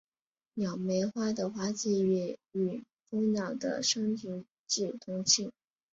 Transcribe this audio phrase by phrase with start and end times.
[0.55, 5.51] 鸟媒花的花期也与蜂鸟的生殖季同期。